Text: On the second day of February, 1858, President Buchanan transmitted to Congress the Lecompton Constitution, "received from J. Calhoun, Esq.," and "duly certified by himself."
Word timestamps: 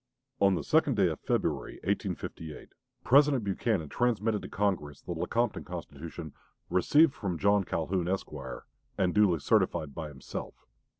On 0.39 0.55
the 0.55 0.63
second 0.63 0.95
day 0.95 1.09
of 1.09 1.19
February, 1.19 1.73
1858, 1.83 2.69
President 3.03 3.43
Buchanan 3.43 3.87
transmitted 3.87 4.41
to 4.41 4.49
Congress 4.49 4.99
the 4.99 5.11
Lecompton 5.13 5.63
Constitution, 5.63 6.33
"received 6.71 7.13
from 7.13 7.37
J. 7.37 7.61
Calhoun, 7.67 8.07
Esq.," 8.07 8.31
and 8.97 9.13
"duly 9.13 9.37
certified 9.37 9.93
by 9.93 10.07
himself." 10.07 10.65